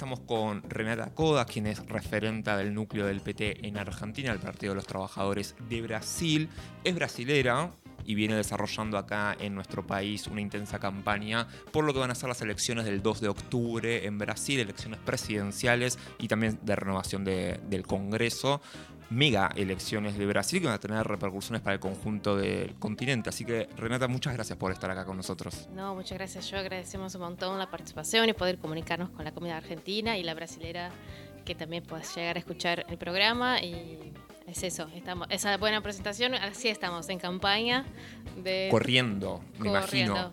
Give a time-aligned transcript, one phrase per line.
[0.00, 4.72] Estamos con Renata Coda, quien es referenta del núcleo del PT en Argentina, el Partido
[4.72, 6.48] de los Trabajadores de Brasil.
[6.84, 7.70] Es brasilera
[8.06, 12.14] y viene desarrollando acá en nuestro país una intensa campaña por lo que van a
[12.14, 17.22] ser las elecciones del 2 de octubre en Brasil, elecciones presidenciales y también de renovación
[17.22, 18.62] del Congreso
[19.10, 23.28] mega elecciones de Brasil que van a tener repercusiones para el conjunto del continente.
[23.28, 25.68] Así que, Renata, muchas gracias por estar acá con nosotros.
[25.74, 26.50] No, muchas gracias.
[26.50, 30.34] Yo agradecemos un montón la participación y poder comunicarnos con la comunidad argentina y la
[30.34, 30.90] brasilera
[31.44, 34.12] que también puedas llegar a escuchar el programa y
[34.46, 37.86] es eso, estamos, esa buena presentación, así estamos en campaña
[38.42, 40.32] de corriendo, me imagino.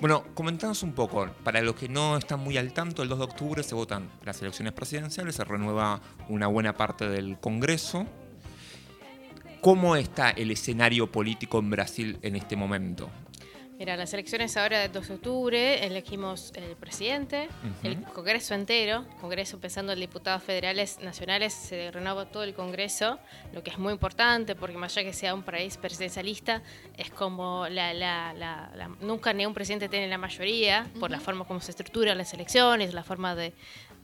[0.00, 3.24] Bueno, comentanos un poco, para los que no están muy al tanto, el 2 de
[3.24, 8.06] octubre se votan las elecciones presidenciales, se renueva una buena parte del Congreso.
[9.60, 13.10] ¿Cómo está el escenario político en Brasil en este momento?
[13.78, 17.48] Mira, las elecciones ahora del 2 de octubre elegimos el presidente,
[17.84, 23.20] el Congreso entero, Congreso empezando el diputados federales nacionales, se renueva todo el Congreso,
[23.52, 26.60] lo que es muy importante porque más allá que sea un país presidencialista,
[26.96, 31.44] es como la, la, la, nunca ni un presidente tiene la mayoría por la forma
[31.44, 33.52] como se estructuran las elecciones, la forma de,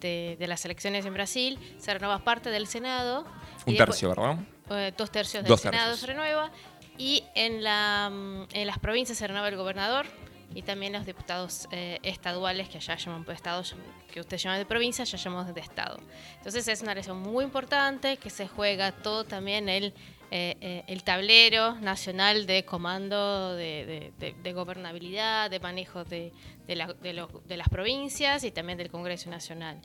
[0.00, 3.26] de, las elecciones en Brasil, se renueva parte del Senado.
[3.66, 4.38] Un tercio, ¿verdad?
[4.70, 6.50] Eh, dos tercios del Senado se renueva
[6.98, 10.06] y en, la, mm, en las provincias se renueva el gobernador
[10.54, 13.74] y también los diputados eh, estaduales, que allá llaman por estados,
[14.12, 15.98] que usted llama de provincia, ya llamamos de estado.
[16.36, 19.86] Entonces es una elección muy importante que se juega todo también el,
[20.30, 26.32] eh, eh, el tablero nacional de comando, de, gobernabilidad, de manejo de
[26.76, 29.80] las provincias y también del Congreso Nacional.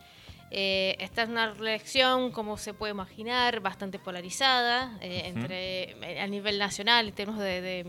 [0.52, 6.28] Eh, esta es una elección, como se puede imaginar, bastante polarizada eh, entre eh, a
[6.28, 7.86] nivel nacional en términos de, de,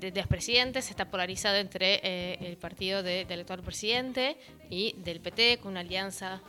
[0.00, 2.00] de, presidentes, está polarizado entre
[2.50, 4.36] el partido del actual presidente
[4.70, 6.40] y del PT, con una alianza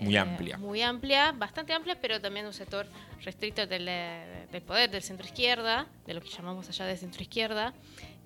[0.00, 0.56] muy amplia.
[0.58, 2.86] Muy amplia, bastante amplia, pero también un sector
[3.22, 7.74] restricto del, del poder, del centro izquierda, de lo que llamamos allá de centro izquierda.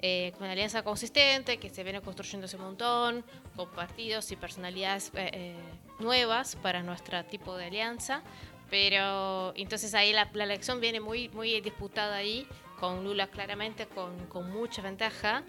[0.04, 3.24] Eh, con una alianza consistente que se viene construyéndose un montón,
[3.54, 5.54] con partidos y personalidades eh, eh,
[6.00, 8.20] nuevas para nuestro tipo de alianza.
[8.68, 12.48] Pero entonces ahí la, elección viene muy, muy disputada ahí,
[12.82, 15.44] con Lula claramente con, con mucha ventaja.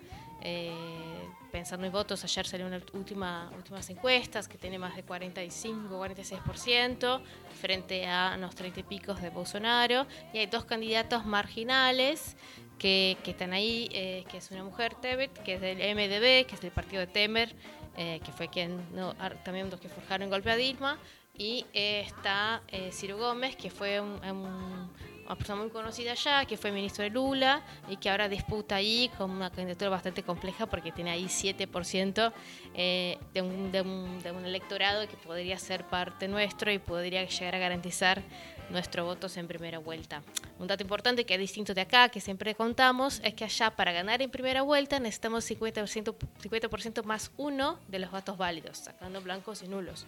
[1.52, 7.22] pensando en votos, ayer salió una última, últimas encuestas que tiene más de 45, 46%
[7.60, 10.06] frente a unos 30 y picos de Bolsonaro.
[10.32, 12.38] Y hay dos candidatos marginales
[12.78, 16.62] que, están ahí, eh, que es una mujer, Tebet, que es del MDB, que es
[16.62, 17.56] del partido de Temer,
[17.98, 18.80] eh, que fue quien
[19.44, 21.00] también los que forjaron el golpe a Dilma,
[21.36, 22.62] y eh, está
[22.92, 24.00] Ciro Gómez, que fue
[25.26, 29.10] una persona muy conocida allá, que fue ministro de Lula y que ahora disputa ahí
[29.18, 32.34] con una candidatura bastante compleja porque tiene ahí 7%
[32.74, 37.56] de, un, de, un, de un electorado que podría ser parte nuestro y podría llegar
[37.56, 38.22] a garantizar
[38.70, 40.24] nuestros votos en primera vuelta.
[40.60, 43.92] Un dato importante que es distinto de acá, que siempre contamos, es que allá para
[43.92, 49.64] ganar en primera vuelta necesitamos 50%, 50 más uno de los votos válidos, sacando blancos
[49.64, 50.06] y nulos.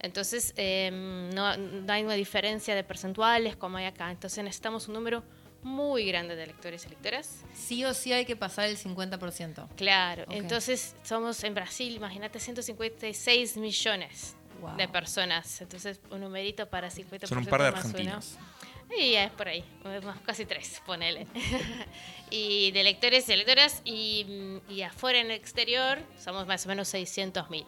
[0.00, 4.10] Entonces, em, no, hay una diferencia de percentuales como hay acá.
[4.10, 5.24] Entonces, necesitamos un número
[5.62, 7.44] muy grande de electores y electoras.
[7.52, 9.68] Sí o sí hay que pasar el 50%.
[9.76, 10.24] Claro.
[10.30, 14.36] Entonces, somos en Brasil, imagínate, 156 millones
[14.76, 15.60] de personas.
[15.60, 18.38] Entonces, un numerito para 50% Son un par de argentinos.
[18.96, 19.62] Y es por ahí,
[20.24, 21.26] casi tres, ponele.
[22.30, 26.88] y de lectores y electoras, y, y afuera en el exterior somos más o menos
[26.88, 27.66] 600 mil.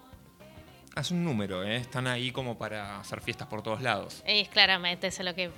[0.96, 1.76] Es un número, ¿eh?
[1.76, 4.22] están ahí como para hacer fiestas por todos lados.
[4.26, 5.50] Es claramente, eso es lo que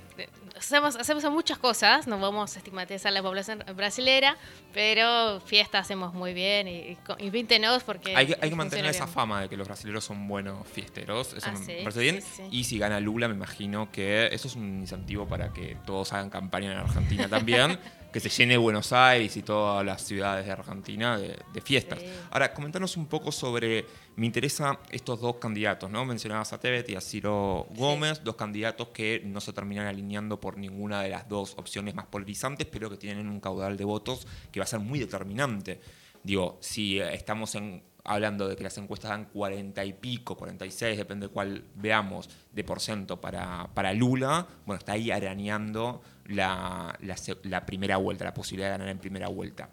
[0.59, 4.37] hacemos, hacemos muchas cosas, no vamos a estigmatizar a la población brasilera,
[4.75, 7.47] pero fiestas hacemos muy bien y, y
[7.87, 8.15] porque...
[8.15, 11.59] Hay, hay que mantener esa fama de que los brasileños son buenos fiesteros, eso ah,
[11.67, 12.23] me parece bien.
[12.51, 16.29] Y si gana Lula, me imagino que eso es un incentivo para que todos hagan
[16.29, 17.79] campaña en Argentina también.
[18.13, 22.01] que se llene Buenos Aires y todas las ciudades de Argentina de, fiestas.
[22.31, 23.87] Ahora, comentanos un poco sobre,
[24.17, 26.05] me interesa estos dos candidatos, ¿no?
[26.05, 30.59] Mencionabas a Tebet y a Ciro Gómez, dos candidatos que no se terminan alineando por
[30.59, 34.61] ninguna de las dos opciones más polarizantes, pero que tienen un caudal de votos que
[34.61, 35.81] va a ser muy determinante.
[36.23, 37.57] Digo, si estamos
[38.05, 42.65] hablando de que las encuestas dan 40 y pico, 46, depende de cuál veamos, de
[42.65, 46.99] por ciento para, para Lula, bueno, está ahí arañando la,
[47.67, 49.69] primera vuelta, la posibilidad de ganar en primera vuelta.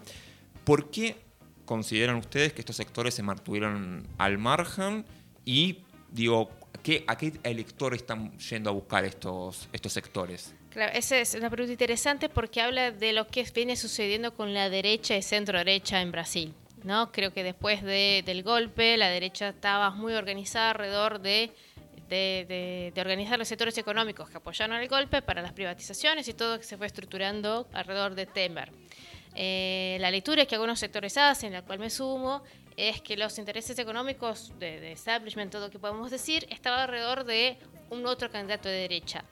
[0.64, 1.16] ¿Por qué
[1.66, 5.06] consideran ustedes que estos sectores se mantuvieron al margen
[5.46, 5.80] y
[6.12, 6.52] digo,
[7.08, 10.54] ¿a qué electores están yendo a buscar estos, estos sectores?
[10.70, 14.70] Claro, esa es una pregunta interesante porque habla de lo que viene sucediendo con la
[14.70, 16.54] derecha y centro derecha en Brasil.
[16.84, 17.12] ¿No?
[17.12, 21.52] Creo que después de, del golpe la derecha estaba muy organizada alrededor de
[22.10, 26.64] de, organizar los sectores económicos que apoyaron el golpe para las privatizaciones y todo que
[26.64, 28.72] se fue estructurando alrededor de Temer.
[29.36, 32.44] Eh, la lectura que algunos sectores hacen, la cual me sumo,
[32.76, 37.58] es que los intereses económicos de, establishment, todo lo que podemos decir, estaba alrededor de
[37.90, 39.24] un otro candidato de derecha.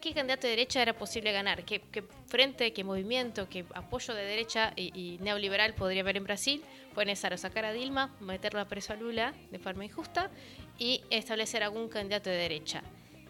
[0.00, 1.64] ¿Qué candidato de derecha era posible ganar?
[1.64, 1.80] ¿Qué,
[2.26, 6.62] frente, qué movimiento, qué apoyo de derecha y, neoliberal podría haber en Brasil?
[6.92, 10.30] Fue necesario sacar a Dilma, meterlo a preso a Lula de forma injusta
[10.78, 12.82] y establecer algún candidato de derecha.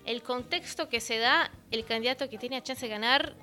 [0.05, 3.35] El contexto que se da, el candidato que tiene chance de ganar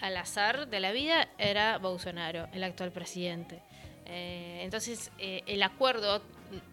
[0.00, 3.62] al azar de la vida era Bolsonaro, el actual presidente.
[4.06, 6.22] Eh, entonces, eh, el acuerdo,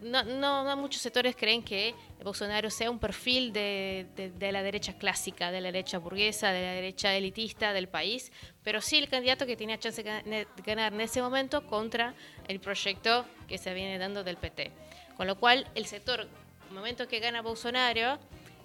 [0.02, 5.60] no, muchos sectores creen que Bolsonaro sea un perfil de, de, la derecha clásica, de
[5.60, 8.32] la derecha burguesa, de la derecha elitista del país,
[8.62, 12.14] pero sí el candidato que tenía chance de ganar en ese momento contra
[12.48, 14.72] el proyecto que se viene dando del PT.
[15.16, 16.28] Con lo cual, el sector,
[16.68, 18.18] el momento que gana Bolsonaro,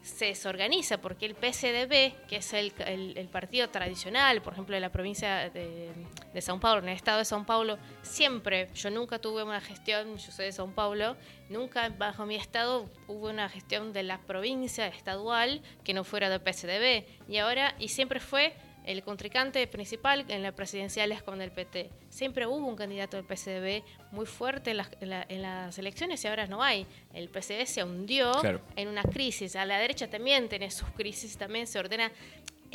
[0.05, 4.91] se desorganiza porque el PSDB, que es el, el, partido tradicional, por ejemplo, de la
[4.91, 5.91] provincia de,
[6.31, 10.15] de, São Paulo, en el estado de São Paulo, siempre, yo nunca tuve una gestión,
[10.17, 11.17] yo soy de São Paulo,
[11.49, 16.39] nunca bajo mi estado hubo una gestión de la provincia estadual que no fuera del
[16.39, 17.05] PSDB.
[17.27, 18.53] Y ahora, y siempre fue
[18.85, 21.89] el contrincante principal en las presidenciales con el PT.
[22.09, 26.85] Siempre hubo un candidato del PCB muy fuerte en las, elecciones y ahora no hay.
[27.13, 28.31] El PCB se hundió
[28.75, 29.55] en una crisis.
[29.55, 32.11] A la derecha también tiene sus crisis, también se ordena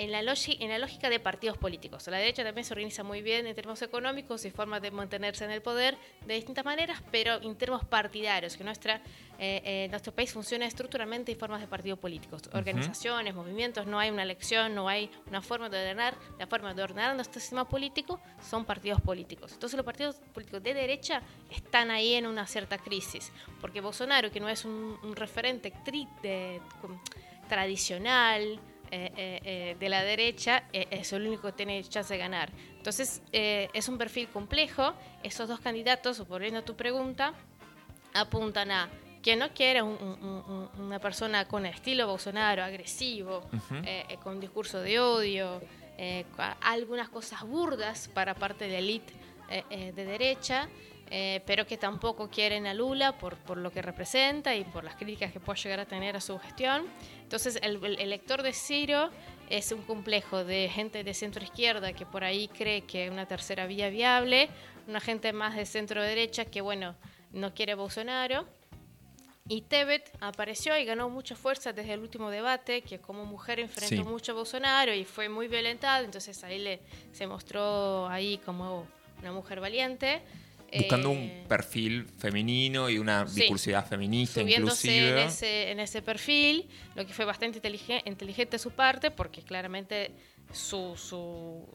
[0.00, 2.06] en la, en la lógica de partidos políticos.
[2.06, 5.50] La derecha también se organiza muy bien en términos económicos y formas de mantenerse en
[5.50, 9.02] el poder de distintas maneras, pero en términos partidarios, que nuestra,
[9.38, 14.08] eh, eh, nuestro país funciona estructuralmente en formas de partidos políticos, organizaciones, movimientos, no hay
[14.08, 18.20] una elección, no hay una forma de ordenar, la forma de ordenar nuestro sistema político
[18.48, 19.52] son partidos políticos.
[19.52, 21.20] Entonces los partidos políticos de derecha
[21.50, 23.30] están ahí en una cierta crisis,
[23.60, 25.74] porque Bolsonaro, que no es un, referente
[27.48, 28.60] tradicional,
[28.92, 32.50] eh, eh, eh, de la derecha es el único que tiene chance de ganar.
[32.76, 34.94] Entonces, es un perfil complejo.
[35.22, 37.34] Esos dos candidatos, volviendo a tu pregunta,
[38.14, 38.88] apuntan a
[39.22, 43.48] que no quiere una persona con estilo Bolsonaro, agresivo,
[44.22, 45.60] con discurso de odio,
[46.60, 49.12] algunas cosas burdas para parte de la élite
[49.70, 50.68] de derecha,
[51.44, 55.32] pero que tampoco quieren a Lula por, por lo que representa y por las críticas
[55.32, 56.86] que puede llegar a tener a su gestión.
[57.22, 59.10] Entonces, el, elector de Ciro
[59.48, 63.66] es un complejo de gente de centro izquierda que por ahí cree que una tercera
[63.66, 64.50] vía viable,
[64.86, 66.94] una gente más de centro derecha que, bueno,
[67.32, 68.46] no quiere Bolsonaro.
[69.48, 74.04] Y Tebet apareció y ganó mucha fuerza desde el último debate, que como mujer enfrentó
[74.04, 76.80] mucho a Bolsonaro y fue muy violentado, entonces ahí le,
[77.10, 78.86] se mostró ahí como
[79.18, 80.22] una mujer valiente.
[80.76, 85.22] Buscando un eh, perfil femenino y una discursividad feminista inclusive.
[85.22, 89.42] En ese, en ese perfil, lo que fue bastante inteligente, inteligente de su parte, porque
[89.42, 90.12] claramente
[90.52, 91.66] su, su,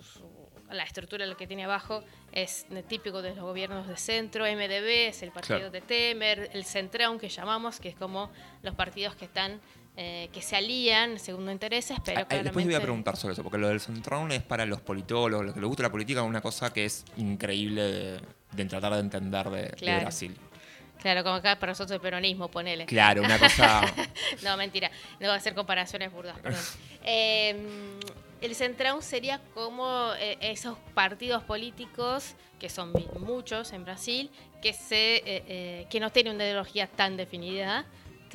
[0.69, 5.24] la estructura lo que tiene abajo es típico de los gobiernos de centro, MDB es
[5.24, 8.31] el partido de Temer, el Centrón que llamamos, que es como
[8.62, 9.59] los partidos que están
[9.97, 13.57] eh, que se alían según intereses, pero ah, Después voy a preguntar sobre eso, porque
[13.57, 16.74] lo del Centrón es para los politólogos, los que les gusta la política, una cosa
[16.74, 18.19] que es increíble de,
[18.56, 20.38] tratar de entender de, Brasil.
[21.02, 22.86] Claro, como acá para nosotros el peronismo, ponele.
[22.86, 23.81] Claro, una cosa...
[24.44, 26.38] no, mentira, no voy a hacer comparaciones burdas,
[27.04, 28.00] em,
[28.42, 34.31] el Centrón sería como eh, esos partidos políticos, que son muchos en Brasil,
[34.62, 37.85] que, se, eh, que no tienen una ideología tan definida,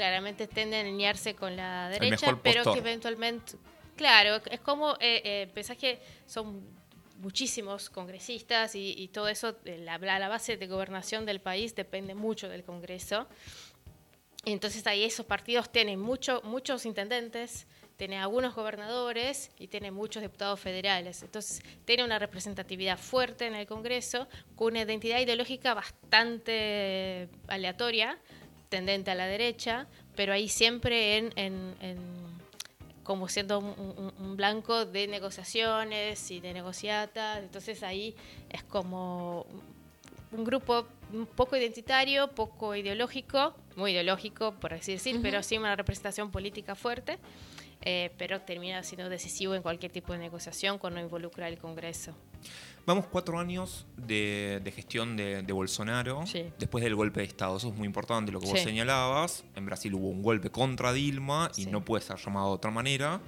[0.00, 3.52] claramente tienden a alinearse con la derecha, pero que eventualmente,
[3.96, 6.62] claro, es como, eh, eh, pensás que son
[7.20, 12.64] muchísimos congresistas y, todo eso, la, la, base de gobernación del país depende mucho del
[12.64, 13.26] Congreso.
[14.44, 20.58] Entonces ahí esos partidos tienen mucho, muchos intendentes, tienen algunos gobernadores y tienen muchos diputados
[20.58, 21.22] federales.
[21.22, 28.18] Entonces tiene una representatividad fuerte en el Congreso con una identidad ideológica bastante aleatoria,
[28.70, 29.86] tendente a la derecha,
[30.16, 31.74] pero ahí siempre en,
[33.10, 37.40] como siendo un, blanco de negociaciones y de negociatas.
[37.40, 38.14] Entonces ahí
[38.48, 39.46] es como
[40.30, 45.74] un grupo un poco identitario, poco ideológico, muy ideológico, por así decir, pero sí una
[45.74, 47.18] representación política fuerte,
[47.82, 52.14] eh, pero termina siendo decisivo en cualquier tipo de negociación cuando involucra el Congreso.
[52.86, 56.24] Vamos cuatro años de, gestión de, Bolsonaro,
[56.58, 57.56] después del golpe de Estado.
[57.56, 59.44] Eso es muy importante, lo que vos señalabas.
[59.54, 63.20] En Brasil hubo un golpe contra Dilma y no puede ser llamado de otra manera,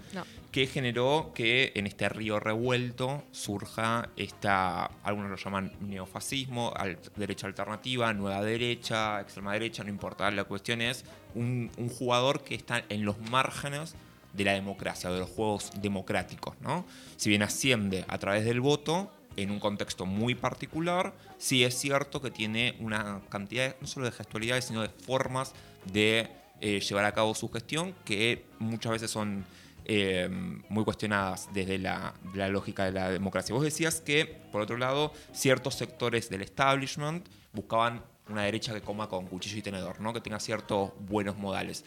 [0.50, 6.74] que generó que en este río revuelto surja esta, algunos lo llaman neofascismo,
[7.14, 10.28] derecha alternativa, nueva derecha, extrema derecha, no importa.
[10.30, 11.04] La cuestión es
[11.34, 13.94] un, un jugador que está en los márgenes
[14.32, 16.54] de la democracia, de los juegos democráticos.
[16.60, 16.84] ¿no?
[17.16, 22.20] Si bien asciende a través del voto, en un contexto muy particular, sí es cierto
[22.20, 25.54] que tiene una cantidad no solo de gestualidades, sino de formas
[25.90, 26.28] de
[26.60, 29.44] eh, llevar a cabo su gestión que muchas veces son
[29.84, 30.28] eh,
[30.68, 33.54] muy cuestionadas desde la, la, lógica de la democracia.
[33.54, 39.08] Vos decías que, por otro lado, ciertos sectores del establishment buscaban una derecha que coma
[39.08, 40.12] con cuchillo y tenedor, ¿no?
[40.12, 41.84] que tenga ciertos buenos modales.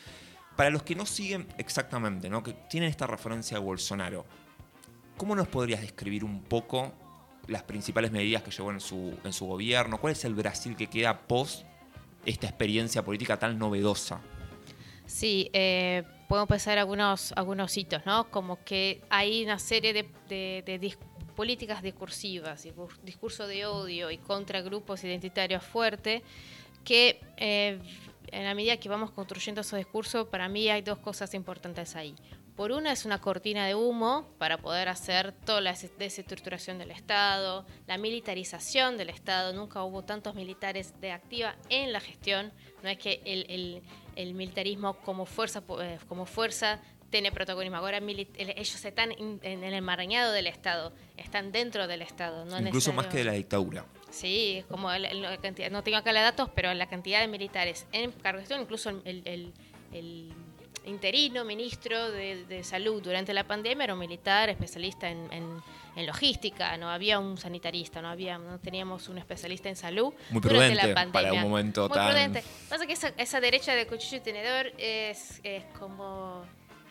[0.55, 2.41] Para los que no siguen exactamente, ¿no?
[2.41, 4.25] que tienen esta referencia a Bolsonaro,
[5.17, 6.93] ¿cómo nos podrías describir un poco
[7.47, 10.00] las principales medidas que llevó en su, en su gobierno?
[10.00, 11.65] ¿Cuál es el Brasil que queda post
[12.25, 14.21] esta experiencia política tan novedosa?
[15.05, 18.29] Sí, eh, puedo empezar algunos, algunos hitos, ¿no?
[18.31, 20.97] Como que hay una serie de,
[21.35, 22.65] políticas discursivas,
[23.03, 26.24] discurso de odio y contra grupos identitarios fuerte,
[26.83, 27.79] que eh,
[28.35, 32.13] en la medida que vamos construyendo esos discursos, para mí hay dos cosas importantes ahí.
[32.57, 37.65] Por una es una cortina de humo para poder hacer toda la desestructuración del Estado,
[37.87, 39.53] la militarización del Estado.
[39.53, 42.51] Nunca hubo tantos militares de activa en la gestión.
[42.83, 46.81] No es que el, militarismo como fuerza, eh, como fuerza
[47.15, 47.77] tiene protagonismo.
[47.77, 52.45] Ahora ellos están en el enmarañado del Estado, están dentro del Estado.
[52.60, 53.86] Incluso más que de la dictadura.
[54.10, 58.12] Sí, como la, cantidad, no tengo acá los datos, pero la cantidad de militares en
[58.12, 59.53] cargo incluso el
[60.86, 65.62] interino, ministro de, salud durante la pandemia, era un militar especialista en,
[65.95, 70.75] logística, no había un sanitarista, no había, no teníamos un especialista en salud Muy durante
[70.75, 71.12] la pandemia.
[71.12, 72.43] Para un momento Muy prudente.
[72.67, 75.41] Pasa que esa, derecha de cuchillo y tenedor es,
[75.79, 76.43] como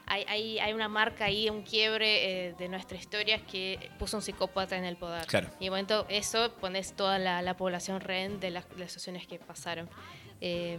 [0.07, 4.77] hay, hay, una marca ahí, un quiebre eh, de nuestra historia que puso un psicópata
[4.77, 5.27] en el poder.
[5.27, 5.49] Claro.
[5.61, 9.89] Y en momento eso pones toda la, población rehén de las, las situaciones que pasaron.
[10.41, 10.79] Eh,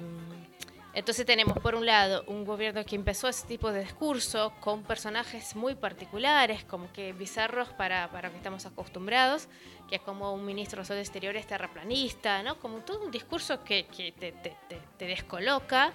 [0.95, 5.53] entonces tenemos por un lado un gobierno que empezó ese tipo de discurso con personajes
[5.53, 9.49] muy particulares, como que bizarros para, para que estamos acostumbrados,
[9.89, 12.59] que es como un ministro de Exteriores terraplanista, ¿no?
[12.59, 14.55] Como todo un discurso que, que te, te,
[14.97, 15.91] te, descoloca,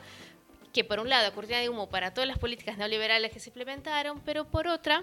[0.72, 4.20] que por un lado cortina de humo para todas las políticas neoliberales que se implementaron,
[4.20, 5.02] pero por otra,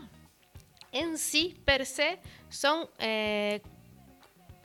[0.92, 2.20] en sí, per se,
[2.50, 3.62] son eh,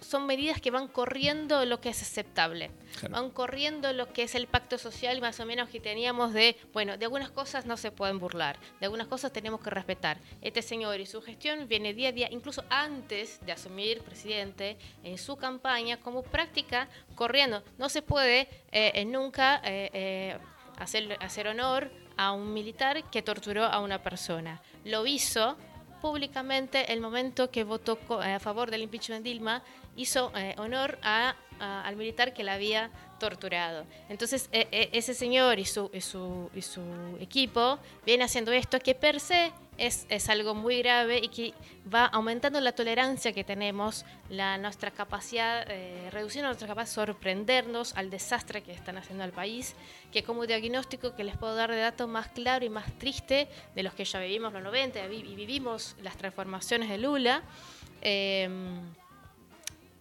[0.02, 2.71] son medidas que van corriendo lo que es aceptable,
[3.11, 6.97] van corriendo lo que es el pacto social más o menos que teníamos de, bueno,
[6.99, 10.18] de algunas cosas no se pueden burlar, de algunas cosas tenemos que respetar.
[10.40, 15.18] Este señor y su gestión viene día a día, incluso antes de asumir presidente, en
[15.18, 17.62] su campaña como práctica corriendo.
[17.78, 20.38] No se puede eh, nunca eh, eh,
[20.83, 24.61] hacer, hacer honor a un militar que torturó a una persona.
[24.85, 25.57] Lo hizo
[26.01, 29.62] públicamente el momento que votó a favor del impeachment de Dilma
[29.97, 33.87] hizo eh, honor a, al militar que la había torturado.
[34.09, 36.83] Entonces, eh, eh, ese señor y su, su, y, su,
[37.21, 41.55] equipo viene haciendo esto que per se es, es, algo muy grave y que
[41.93, 45.67] va aumentando la tolerancia que tenemos, la, nuestra capacidad,
[46.11, 49.75] reduciendo nuestra capacidad de sorprendernos al desastre que están haciendo al país,
[50.12, 53.83] que como diagnóstico que les puedo dar de datos más claro y más triste de
[53.83, 57.43] los que ya vivimos los 90 y vivimos las transformaciones de Lula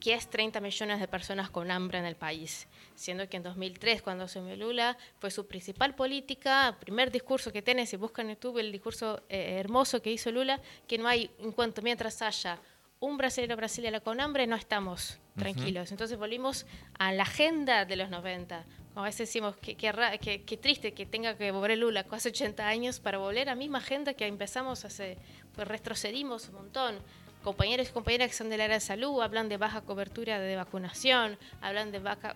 [0.02, 4.02] que es 30 millones de personas con hambre en el país, siendo que en 2003,
[4.02, 8.58] cuando asumió Lula, fue su principal política, primer discurso que tiene, si buscan en YouTube
[8.58, 12.60] el discurso eh, hermoso que hizo Lula, que no hay, en cuanto mientras haya
[13.00, 15.92] un brasileño brasileño con hambre, no estamos tranquilos.
[15.92, 16.66] Entonces volvimos
[17.00, 18.66] a la agenda de los 90.
[18.94, 22.68] Como a veces decimos, qué que, que, triste que tenga que volver Lula hace 80
[22.68, 25.18] años para volver a la misma agenda que empezamos hace,
[25.56, 27.00] pues retrocedimos un montón
[27.44, 31.38] compañeros y compañeras que son del área de salud hablan de baja cobertura de vacunación,
[31.62, 32.36] hablan de baja,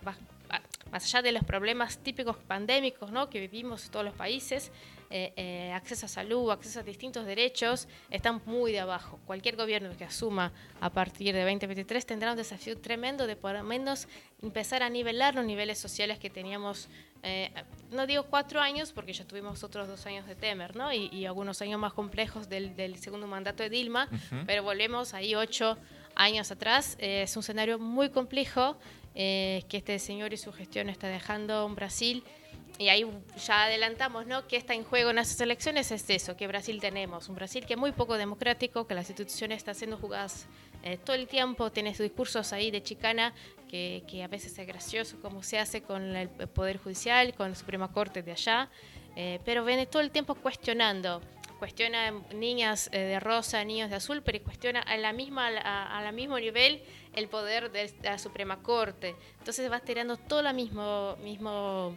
[0.90, 3.28] más allá de los problemas típicos pandémicos ¿no?
[3.28, 4.70] que vivimos en todos los países,
[5.10, 9.20] eh, eh, acceso a salud, acceso a distintos derechos, están muy de abajo.
[9.26, 13.62] Cualquier gobierno que asuma a partir de 2023 tendrá un desafío tremendo de por lo
[13.62, 14.08] menos
[14.42, 16.88] empezar a nivelar los niveles sociales que teníamos,
[17.22, 17.50] eh,
[17.90, 20.92] no digo cuatro años, porque ya tuvimos otros dos años de Temer, ¿no?
[20.92, 24.08] Y, algunos años más complejos del, segundo mandato de Dilma,
[24.46, 25.78] pero volvemos ahí ocho
[26.14, 26.96] años atrás.
[26.98, 28.76] es un escenario muy complejo
[29.14, 32.24] que este señor y su gestión está dejando en Brasil
[32.78, 33.06] y ahí
[33.44, 34.46] ya adelantamos, ¿no?
[34.46, 37.74] Que está en juego en esas elecciones es eso, que Brasil tenemos, un Brasil que
[37.74, 40.46] es muy poco democrático, que las instituciones están siendo jugadas
[40.82, 43.34] eh, todo el tiempo tiene sus discursos ahí de chicana
[43.68, 47.54] que, que, a veces es gracioso como se hace con el Poder Judicial, con la
[47.54, 48.70] Suprema Corte de allá,
[49.16, 51.20] eh, pero viene todo el tiempo cuestionando
[51.58, 56.12] cuestiona niñas eh, de rosa, niños de azul, pero cuestiona a la misma a, la
[56.12, 56.82] mismo nivel
[57.14, 59.16] el poder de la Suprema Corte.
[59.38, 61.96] Entonces va tirando todo la mismo mismo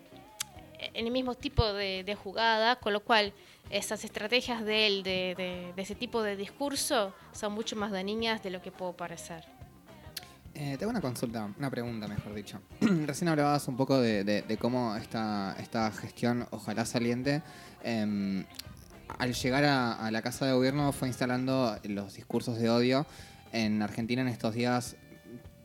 [0.79, 3.33] en el mismo tipo de, jugada, con lo cual
[3.69, 8.61] esas estrategias de él, de, ese tipo de discurso, son mucho más dañinas de lo
[8.61, 9.43] que puedo parecer.
[10.61, 12.59] Eh, tengo una consulta, una pregunta, mejor dicho.
[12.81, 17.41] Recién hablabas un poco de, cómo esta, esta gestión, ojalá saliente,
[17.81, 18.43] em,
[19.19, 23.05] al llegar a, la Casa de Gobierno fue instalando los discursos de odio.
[23.53, 24.97] En Argentina en estos días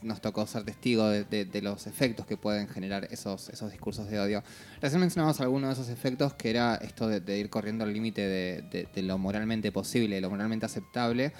[0.00, 4.44] nos tocó ser testigo de, los efectos que pueden generar esos, esos discursos de odio.
[4.80, 9.02] Recién mencionamos algunos de esos efectos, que era esto de, ir corriendo al límite de,
[9.02, 11.32] lo moralmente posible, de lo moralmente aceptable.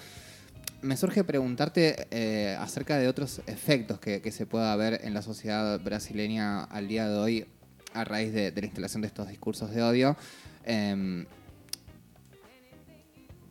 [0.85, 5.79] Me surge preguntarte eh, acerca de otros efectos que, se pueda ver en la sociedad
[5.79, 7.45] brasileña al día de hoy
[7.95, 10.15] a raíz de, la instalación de estos discursos de odio.
[10.63, 11.25] Em,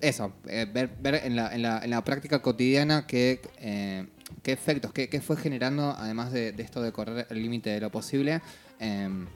[0.00, 0.92] eso, eh, ver,
[1.24, 4.06] en, la, práctica cotidiana qué, eh,
[4.44, 8.42] qué efectos, qué, fue generando, además de, esto de correr el límite de lo posible.
[8.78, 9.26] Em,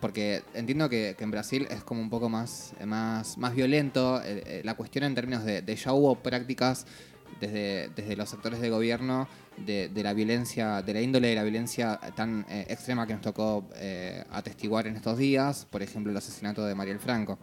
[0.00, 4.22] porque entiendo que, en Brasil es como un poco más, más, más violento.
[4.62, 6.86] La cuestión en términos de, ya hubo prácticas
[7.40, 11.98] desde, desde los sectores de gobierno de, la violencia, de la índole de la violencia
[12.14, 13.68] tan extrema que nos tocó
[14.30, 17.38] atestiguar en estos días, por ejemplo el asesinato de Mariel Franco.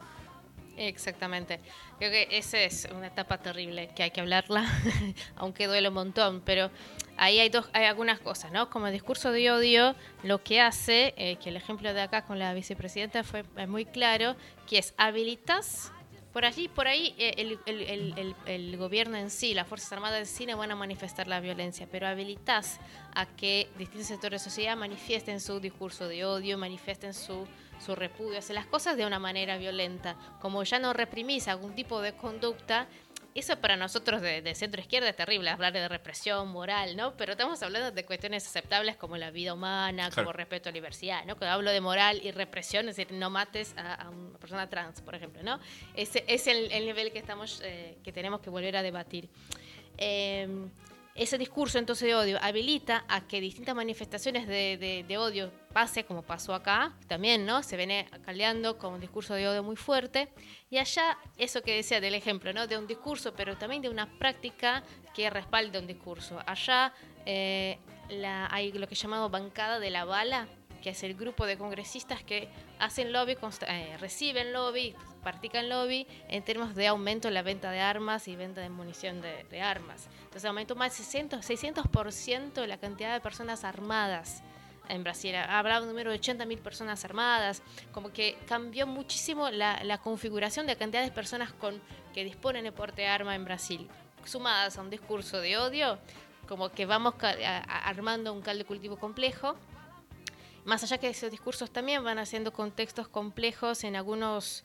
[0.78, 1.60] Exactamente.
[1.98, 4.66] Creo que esa es una etapa terrible que hay que hablarla,
[5.36, 6.70] aunque duele un montón, pero
[7.18, 8.70] ahí hay, dos, hay algunas cosas, ¿no?
[8.70, 12.40] Como el discurso de odio, lo que hace, eh, que el ejemplo de acá con
[12.40, 14.36] la vicepresidenta fue muy claro,
[14.68, 15.92] que es habilitas
[16.36, 20.26] por allí, por ahí, eh, el, el, el, gobierno en sí, las Fuerzas Armadas en
[20.26, 22.82] sí no van a manifestar la violencia, pero habilitas
[23.14, 27.48] a que distintos sectores de sociedad manifiesten su discurso de odio, manifiesten su,
[27.80, 30.18] su repudio, hacen las cosas de una manera violenta.
[30.42, 32.90] Como ya no reprimís algún tipo de conducta,
[33.36, 37.18] eso para nosotros de, centro izquierda es terrible, hablar de represión moral, ¿no?
[37.18, 41.26] Pero estamos hablando de cuestiones aceptables como la vida humana, como respeto a la diversidad,
[41.26, 41.36] ¿no?
[41.36, 45.16] Cuando hablo de moral y represión, es decir, no mates a, una persona trans, por
[45.16, 45.60] ejemplo, ¿no?
[45.96, 49.28] Ese es el, nivel que, estamos, eh, que tenemos que volver a debatir.
[49.98, 50.48] Eh,
[51.16, 56.54] ese discurso entonces de odio habilita a que distintas manifestaciones de, odio pase, como pasó
[56.54, 57.64] acá, también, ¿no?
[57.64, 60.28] Se viene caldeando con un discurso de odio muy fuerte.
[60.70, 62.68] Y allá, eso que decía del ejemplo, ¿no?
[62.68, 66.38] De un discurso, pero también de una práctica que respalde un discurso.
[66.46, 66.94] Allá
[67.26, 70.50] eh, la, hay lo que he llamado bancada de la bala,
[70.84, 74.94] que es el grupo de congresistas que hacen lobby, eh, reciben lobby,
[75.26, 79.22] practican lobby en términos de aumento en la venta de armas y venta de munición
[79.22, 80.08] de, armas.
[80.20, 84.44] Entonces aumentó más de 600%, 600 la cantidad de personas armadas
[84.88, 85.36] en Brasil.
[85.36, 90.80] Hablaba un número de 80.000 personas armadas, como que cambió muchísimo la, configuración de la
[90.80, 91.82] cantidad de personas con,
[92.14, 93.90] que disponen de porte de arma en Brasil.
[94.26, 95.98] Sumadas a un discurso de odio,
[96.48, 97.16] como que vamos
[97.68, 99.56] armando un caldo de cultivo complejo
[100.66, 104.64] más allá que esos discursos también van haciendo contextos complejos en algunos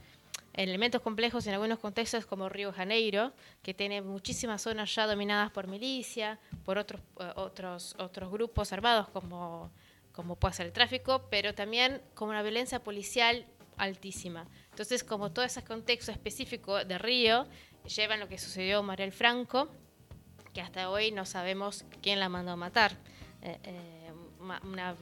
[0.52, 3.32] elementos complejos en algunos contextos como Río Janeiro,
[3.62, 9.08] que tiene muchísimas zonas ya dominadas por milicia, por otros eh, otros otros grupos armados
[9.08, 9.70] como
[10.12, 14.46] como puede ser el tráfico, pero también como una violencia policial altísima.
[14.70, 17.46] Entonces, como todo ese contexto específico de Río
[17.96, 19.70] lleva lo que sucedió a Mariel Franco,
[20.52, 22.92] que hasta hoy no sabemos quién la mandó a matar.
[23.42, 23.99] Eh, eh,
[24.40, 24.94] una,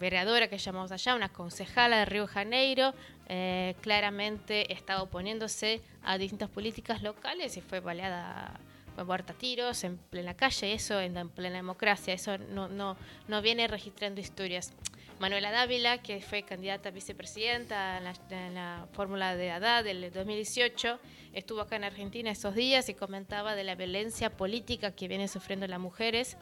[0.00, 2.94] vereadora que llamamos allá, una concejala de Río Janeiro,
[3.28, 8.58] eh, claramente estaba oponiéndose a distintas políticas locales y fue baleada
[9.02, 12.96] muerta a tiros en plena calle, eso en, plena democracia, eso no, no,
[13.28, 14.72] no viene registrando historias.
[15.20, 17.98] Manuela Dávila, que fue candidata a vicepresidenta
[18.30, 20.98] en la, fórmula de Haddad del 2018,
[21.32, 25.66] estuvo acá en Argentina esos días y comentaba de la violencia política que vienen sufriendo
[25.68, 26.36] las mujeres.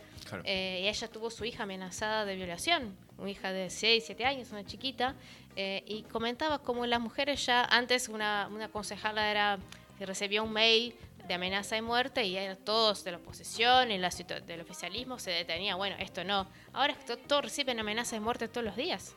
[0.45, 4.51] Eh, y ella tuvo su hija amenazada de violación, una hija de 6, 7 años,
[4.53, 5.17] una chiquita,
[5.55, 9.59] eh, y comentaba cómo las mujeres ya, antes una, una concejala era,
[10.01, 10.95] recibía un mail
[11.35, 14.11] amenaza de muerte y todos de la oposición y la,
[14.47, 16.47] del oficialismo se detenía, bueno, esto no.
[16.73, 19.15] Ahora todos reciben amenazas de muerte todos los días,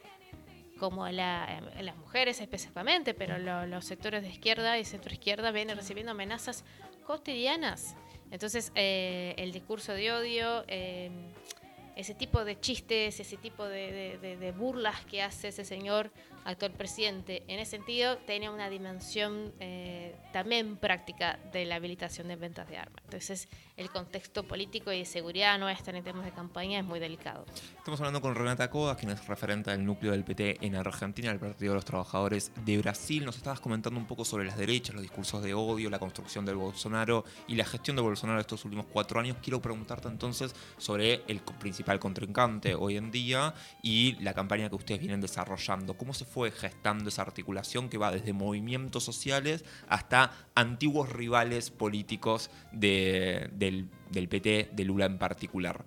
[0.80, 5.78] como la, eh, las mujeres específicamente, pero los sectores de izquierda y centro izquierda vienen
[5.78, 6.63] recibiendo amenazas
[7.06, 7.95] cotidianas.
[8.32, 11.12] Entonces, eh, el discurso de odio, eh,
[11.95, 16.12] ese tipo de chistes, ese tipo de, burlas que hace ese señor
[16.45, 22.36] actual presidente, en ese sentido, tiene una dimensión eh, también práctica de la habilitación de
[22.36, 23.03] ventas de armas.
[23.03, 26.99] Entonces, el contexto político y de seguridad no está en temas de campaña, es muy
[26.99, 27.45] delicado.
[27.77, 31.39] Estamos hablando con Renata Codas, quien es referente del núcleo del PT en Argentina, el
[31.39, 33.25] Partido de los Trabajadores de Brasil.
[33.25, 36.55] Nos estabas comentando un poco sobre las derechas, los discursos de odio, la construcción del
[36.55, 39.38] Bolsonaro y la gestión de Bolsonaro estos últimos cuatro años.
[39.41, 44.99] Quiero preguntarte entonces sobre el principal contrincante hoy en día y la campaña que ustedes
[44.99, 45.95] vienen desarrollando.
[45.95, 52.49] ¿Cómo se fue gestando esa articulación que va desde movimientos sociales hasta antiguos rivales políticos
[52.73, 55.85] de del, PT, de Lula en particular.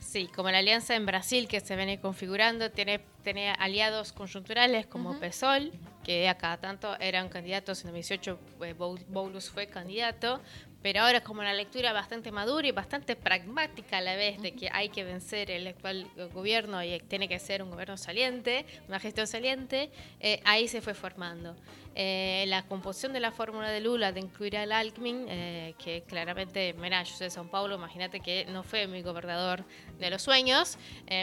[0.00, 5.20] Sí, como la alianza en Brasil que se viene configurando, tiene, tiene aliados conjunturales como
[5.20, 5.70] PSOL,
[6.02, 10.40] que a cada tanto eran candidatos, en 2018 eh, Boulos fue candidato,
[10.84, 14.68] pero ahora como una lectura bastante madura y bastante pragmática a la vez de que
[14.70, 19.26] hay que vencer el actual gobierno y tiene que ser un gobierno saliente, una gestión
[19.26, 21.56] saliente, eh, ahí se fue formando.
[21.94, 26.74] Eh, la composición de la fórmula de Lula de incluir al Alckmin, eh, que claramente,
[26.74, 29.64] mira, yo soy de São Paulo, imagínate que no fue mi gobernador
[29.98, 30.76] de los sueños,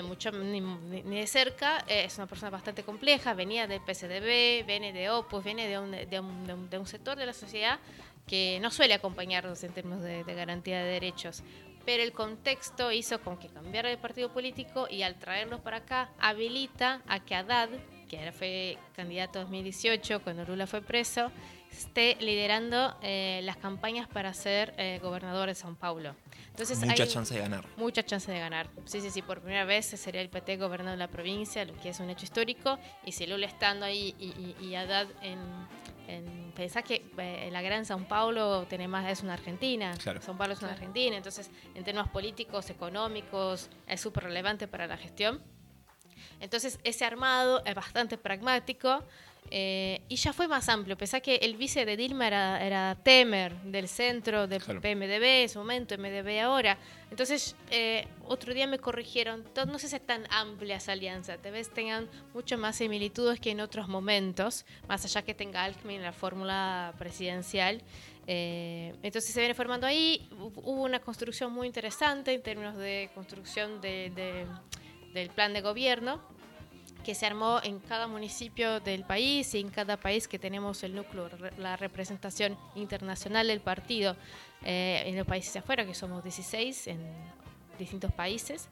[0.05, 0.61] mucho ni,
[1.03, 5.77] de cerca, es una persona bastante compleja, venía del PSDB, viene de Opus, viene de
[5.77, 7.77] un, de un, de un sector de la sociedad
[8.27, 11.43] que no suele acompañarnos en términos de, garantía de derechos.
[11.85, 16.11] Pero el contexto hizo con que cambiara de partido político y al traerlos para acá
[16.19, 17.69] habilita a que Haddad,
[18.07, 21.31] que ahora fue candidato 2018 cuando Lula fue preso,
[21.71, 26.15] esté liderando eh, las campañas para ser eh, gobernador de São Paulo.
[26.49, 27.65] Entonces mucha chance de ganar.
[27.77, 28.69] Mucha chance de ganar.
[28.85, 31.99] Sí, sí, sí, por primera vez sería el PT gobernando la provincia, lo que es
[31.99, 32.77] un hecho histórico.
[33.05, 35.39] Y si Lula estando ahí y, y Haddad en,
[36.07, 40.53] en, pensá que eh, la gran São Paulo tiene más, es una Argentina, São Paulo
[40.53, 45.41] es una Argentina, entonces en términos políticos, económicos, es súper relevante para la gestión.
[46.41, 49.03] Entonces ese armado es bastante pragmático,
[49.53, 53.89] eh, y ya fue más amplio, pensá que el vice de Dilma era, Temer, del
[53.89, 56.77] centro de PMDB en su momento, MDB ahora.
[57.09, 61.51] Entonces, eh, otro día me corrigieron, no sé si es tan amplia esa alianza, tal
[61.51, 66.03] vez tengan mucho más similitudes que en otros momentos, más allá que tenga Alckmin en
[66.03, 67.81] la fórmula presidencial.
[68.27, 73.81] Eh, entonces se viene formando ahí, hubo una construcción muy interesante en términos de construcción
[75.13, 76.21] del plan de gobierno
[77.03, 80.95] que se armó en cada municipio del país y en cada país que tenemos el
[80.95, 84.15] núcleo, la representación internacional del partido
[84.63, 86.99] eh, en los países afuera, que somos 16 en
[87.79, 88.69] distintos países,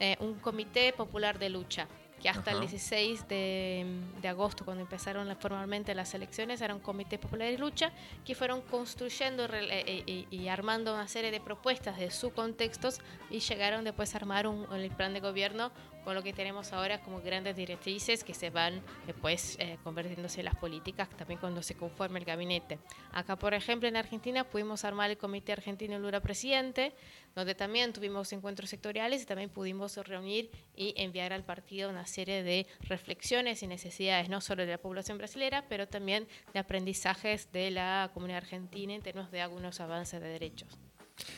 [0.00, 1.86] eh, un comité popular de lucha
[2.20, 7.50] que hasta el 16 de, agosto, cuando empezaron formalmente las elecciones, era un comité popular
[7.50, 7.92] de lucha
[8.24, 13.00] que fueron construyendo eh, y, armando una serie de propuestas de sus contextos
[13.30, 15.70] y llegaron después a armar un, el plan de gobierno
[16.08, 20.46] con lo que tenemos ahora como grandes directrices que se van después eh, convirtiéndose en
[20.46, 22.78] las políticas también cuando se conforme el gabinete.
[23.12, 26.94] Acá, por ejemplo, en Argentina pudimos armar el Comité Argentino Lula Presidente,
[27.34, 32.42] donde también tuvimos encuentros sectoriales y también pudimos reunir y enviar al partido una serie
[32.42, 37.70] de reflexiones y necesidades, no solo de la población brasileña, pero también de aprendizajes de
[37.70, 40.78] la comunidad argentina en términos de algunos avances de derechos.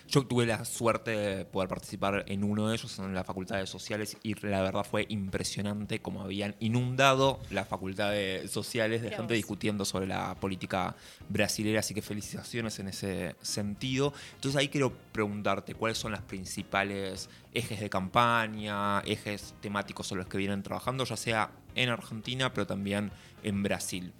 [0.09, 3.67] Yo tuve la suerte de poder participar en uno de ellos, en la Facultad de
[3.67, 9.35] Sociales, y la verdad fue impresionante cómo habían inundado la Facultad de Sociales de gente
[9.35, 10.97] discutiendo sobre la política
[11.29, 14.13] brasilera, así que felicitaciones en ese sentido.
[14.35, 20.29] Entonces ahí quiero preguntarte, ¿cuáles son las principales ejes de campaña, ejes temáticos sobre los
[20.29, 23.11] que vienen trabajando, ya sea en Argentina, pero también
[23.43, 24.13] en Brasil?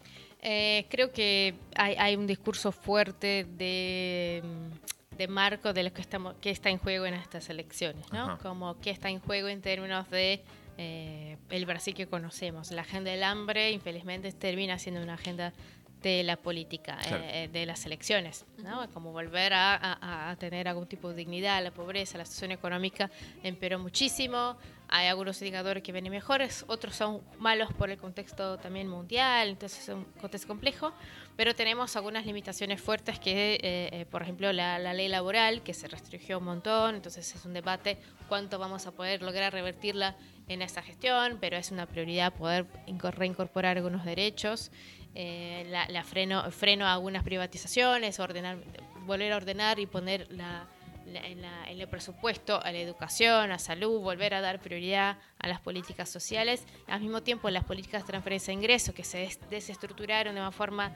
[0.43, 4.43] Eh, creo que hay un discurso fuerte de
[5.21, 8.39] de marco de lo que estamos que está en juego en estas elecciones, ¿no?
[8.39, 10.43] Como que está en juego en términos de
[10.79, 12.71] eh, el Brasil que conocemos.
[12.71, 15.53] La agenda del hambre, infelizmente, termina siendo una agenda
[16.03, 18.91] de la política, eh, de las elecciones, ¿no?
[18.95, 23.11] Como volver a, tener algún tipo de dignidad, la pobreza, la situación económica
[23.43, 24.57] empeoró muchísimo,
[24.91, 29.89] hay algunos indicadores que vienen mejores, otros son malos por el contexto también mundial, entonces
[29.89, 30.93] es un contexto complejo,
[31.37, 35.87] pero tenemos algunas limitaciones fuertes que, eh, eh, por ejemplo, la, ley laboral, que se
[35.87, 37.99] restringió un montón, entonces es un debate
[38.29, 40.17] cuánto vamos a poder lograr revertirla
[40.49, 42.67] en esta gestión, pero es una prioridad poder
[43.17, 44.73] reincorporar algunos derechos.
[45.15, 48.59] Eh, la, freno, freno a algunas privatizaciones, ordenar,
[49.07, 50.67] volver a ordenar y poner la,
[51.17, 56.09] en, el presupuesto a la educación, a salud, volver a dar prioridad a las políticas
[56.09, 60.53] sociales, al mismo tiempo las políticas de transferencia de ingresos que se desestructuraron de una
[60.53, 60.95] forma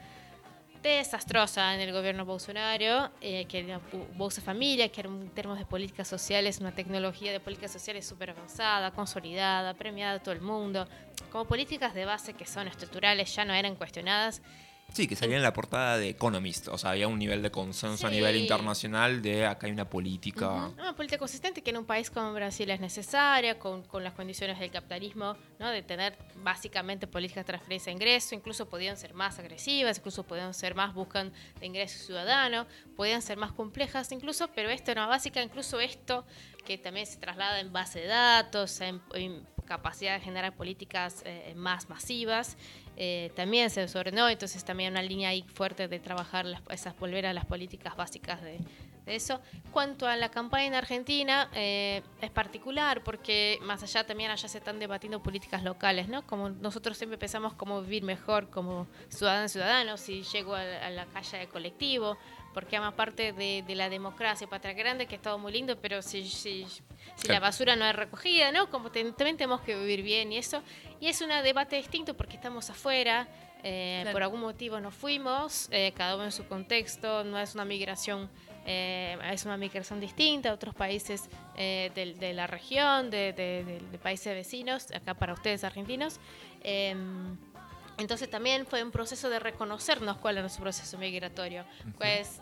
[0.81, 3.81] desastrosa en el gobierno Bolsonaro, eh, que era
[4.15, 8.91] Bolsa Familia, que en términos de políticas sociales, una tecnología de políticas sociales súper avanzada,
[8.91, 10.87] consolidada, premiada a todo el mundo,
[11.31, 14.43] como políticas de base que son estructurales, ya no eran cuestionadas.
[14.93, 16.69] Sí, que salía en la portada de Economist.
[16.69, 20.71] O sea, había un nivel de consenso a nivel internacional de acá hay una política.
[20.77, 24.57] Una política consistente que en un país como Brasil es necesaria, con, con las condiciones
[24.57, 25.69] del capitalismo, ¿no?
[25.69, 28.35] de tener básicamente políticas de transferencia de ingreso.
[28.35, 33.37] Incluso podían ser más agresivas, incluso podían ser más buscan de ingreso ciudadano, podían ser
[33.37, 36.25] más complejas incluso, pero esto era básica, incluso esto
[36.65, 39.01] que también se traslada en base de datos, en,
[39.65, 42.55] capacidad de generar políticas eh, más masivas.
[42.97, 47.33] Eh, también se desordenó, entonces también una línea ahí fuerte de trabajar esas volver a
[47.33, 48.59] las políticas básicas de,
[49.05, 49.39] eso.
[49.71, 54.57] Cuanto a la campaña en Argentina, eh, es particular porque más allá también allá se
[54.57, 56.25] están debatiendo políticas locales, ¿no?
[56.25, 61.37] Como nosotros siempre pensamos cómo vivir mejor como ciudadanos ciudadanos, si llego a, la calle
[61.37, 62.17] de colectivo,
[62.55, 66.25] porque ama parte de, la democracia patria grande, que es todo muy lindo, pero si,
[66.25, 66.65] si,
[67.27, 68.69] la basura no es recogida, ¿no?
[68.69, 70.63] Como también tenemos que vivir bien y eso.
[71.01, 73.27] Y es un debate distinto porque estamos afuera,
[73.61, 77.65] eh, por algún motivo nos fuimos, eh, cada uno en su contexto, no es una
[77.65, 78.29] migración.
[78.67, 85.13] Eh, es una migración distinta a otros países de, la región, de, países vecinos, acá
[85.13, 86.19] para ustedes argentinos.
[86.63, 87.37] Em,
[87.97, 91.65] entonces también fue un proceso de reconocernos cuál era nuestro proceso migratorio.
[91.97, 92.41] Pues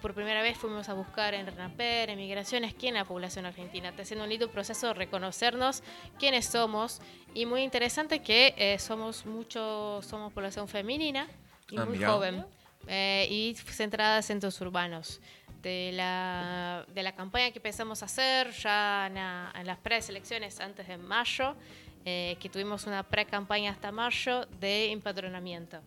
[0.00, 3.90] por primera vez fuimos a buscar en RENAPER, en Migraciones, quién es la población argentina.
[3.90, 5.82] Está siendo un lindo proceso de reconocernos
[6.18, 7.00] quiénes somos
[7.34, 11.26] y muy interesante que eh, somos mucho, somos población femenina
[11.70, 12.44] y ah, muy joven
[12.86, 15.20] eh, y centrada en centros urbanos.
[15.62, 20.86] De la, de la campaña que empezamos a hacer ya en, en las preselecciones antes
[20.86, 21.56] de mayo,
[22.04, 25.80] eh, que tuvimos una pre-campaña hasta mayo de empadronamiento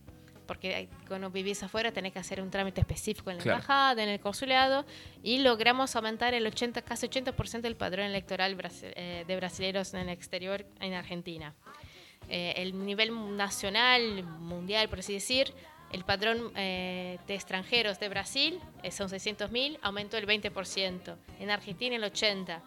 [0.50, 4.20] porque cuando vivís afuera tenés que hacer un trámite específico en la embajada, en el
[4.20, 4.84] consulado,
[5.22, 10.10] y logramos aumentar el 80, casi 80% del padrón electoral eh, de brasileños en el
[10.10, 11.54] exterior en Argentina.
[12.30, 15.54] Eh, el nivel nacional, mundial, por así decir,
[15.92, 18.60] el padrón eh, de extranjeros de Brasil
[18.90, 22.60] son 600.000, aumentó el 20%, en Argentina el 80%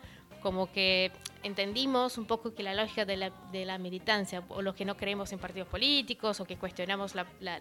[0.42, 4.74] como que entendimos un poco que la lógica de la, de la militancia, o los
[4.74, 7.61] que no creemos en partidos políticos, o que cuestionamos la, la,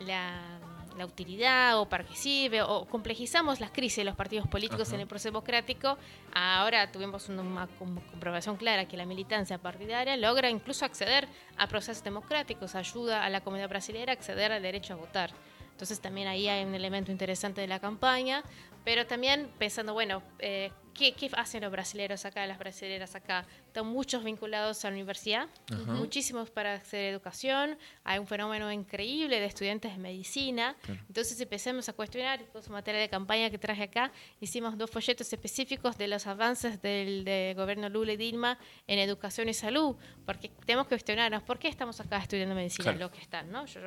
[0.00, 0.58] la,
[0.98, 5.28] la utilidad o participe o complejizamos las crisis de los partidos políticos en el proceso
[5.28, 5.96] democrático,
[6.34, 12.74] ahora tuvimos una, comprobación clara que la militancia partidaria logra incluso acceder a procesos democráticos,
[12.74, 15.30] ayuda a la comunidad brasileña a acceder al derecho a votar.
[15.70, 18.42] Entonces también ahí hay un elemento interesante de la campaña,
[18.84, 23.46] pero también pensando, bueno, eh, ¿qué, hacen los brasileños acá, las brasileras acá?
[23.66, 25.48] Están muchos vinculados a la universidad,
[25.86, 31.92] muchísimos para hacer educación, hay un fenómeno increíble de estudiantes de medicina, entonces empecemos a
[31.92, 34.10] cuestionar, con su materia de campaña que traje acá,
[34.40, 39.54] hicimos dos folletos específicos de los avances del, gobierno Lula y Dilma en educación y
[39.54, 42.92] salud, porque tenemos que cuestionarnos, ¿por qué estamos acá estudiando medicina?
[42.92, 43.66] Lo que están, ¿no?
[43.66, 43.80] yo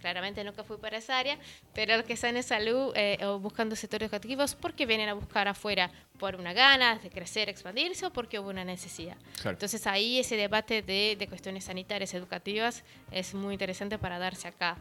[0.00, 1.38] claramente nunca fui para esa área,
[1.74, 5.48] pero los que están en salud eh, o buscando sectores educativos, porque vienen a buscar
[5.48, 9.16] afuera por una gana de crecer, expandirse o porque hubo una necesidad.
[9.44, 14.76] Entonces ahí ese debate de, de, cuestiones sanitarias, educativas, es muy interesante para darse acá.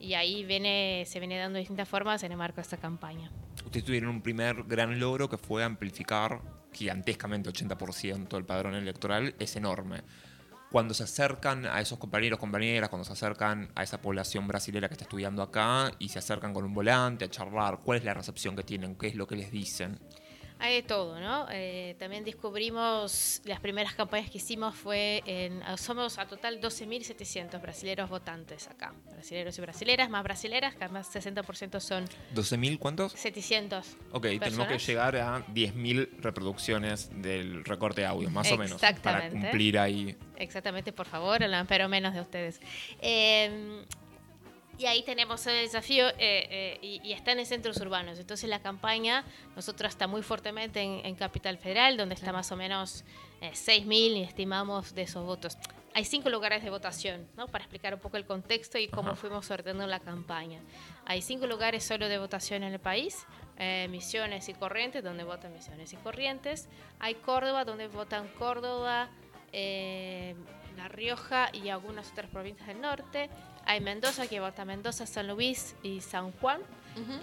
[0.00, 3.30] Y ahí viene, se viene dando distintas formas en el marco de esta campaña.
[3.64, 6.40] Ustedes tuvieron un primer gran logro que fue amplificar
[6.72, 10.00] gigantescamente 80% el padrón electoral, es enorme
[10.72, 14.94] cuando se acercan a esos compañeros, compañeras, cuando se acercan a esa población brasilera que
[14.94, 18.56] está estudiando acá y se acercan con un volante a charlar, ¿cuál es la recepción
[18.56, 18.96] que tienen?
[18.96, 20.00] ¿Qué es lo que les dicen?
[20.62, 21.48] Hay de todo, ¿no?
[21.50, 28.08] Eh, también descubrimos, las primeras campañas que hicimos fue en, somos a total 12.700 brasileros
[28.08, 32.04] votantes acá, brasileros y brasileras, más brasileras, que además 60% son...
[32.32, 33.10] ¿12.000 cuántos?
[33.14, 33.96] 700.
[34.12, 39.80] Ok, tenemos que llegar a 10.000 reproducciones del recorte audio, más o menos, para cumplir
[39.80, 40.16] ahí.
[40.36, 42.60] Exactamente, por favor, pero menos de ustedes.
[43.00, 43.82] Eh,
[44.78, 48.18] y ahí tenemos el desafío eh, eh, y, están en centros urbanos.
[48.18, 53.04] Entonces la campaña, nosotros está muy fuertemente en, Capital Federal, donde está más o menos
[53.40, 55.56] eh, 6.000 y estimamos de esos votos.
[55.94, 57.48] Hay cinco lugares de votación, ¿no?
[57.48, 60.58] para explicar un poco el contexto y cómo fuimos ordenando la campaña.
[61.04, 63.26] Hay cinco lugares solo de votación en el país,
[63.58, 66.70] eh, Misiones y Corrientes, donde votan Misiones y Corrientes.
[66.98, 69.10] Hay Córdoba, donde votan Córdoba,
[69.52, 73.28] La Rioja y algunas otras provincias del norte.
[73.66, 76.60] Hay Mendoza, que vota Mendoza, San Luis y San Juan.